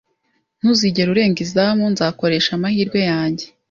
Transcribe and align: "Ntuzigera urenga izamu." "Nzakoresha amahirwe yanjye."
"Ntuzigera 0.59 1.09
urenga 1.11 1.39
izamu." 1.45 1.85
"Nzakoresha 1.93 2.49
amahirwe 2.53 2.99
yanjye." 3.09 3.45